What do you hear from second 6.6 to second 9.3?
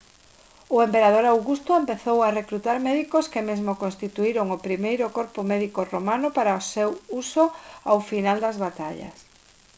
seu uso ao final das batallas